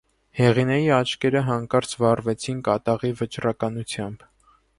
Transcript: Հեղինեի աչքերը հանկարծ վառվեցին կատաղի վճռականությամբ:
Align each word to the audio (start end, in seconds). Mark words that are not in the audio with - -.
Հեղինեի 0.37 0.87
աչքերը 0.99 1.43
հանկարծ 1.49 1.93
վառվեցին 2.01 2.65
կատաղի 2.69 3.13
վճռականությամբ: 3.21 4.27